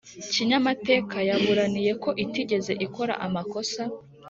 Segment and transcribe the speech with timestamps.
[0.33, 3.81] kinyamateka yaburaniye ko itigeze ikora amakosa,